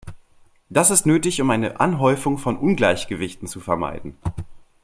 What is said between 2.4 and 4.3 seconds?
Ungleichgewichten zu vermeiden.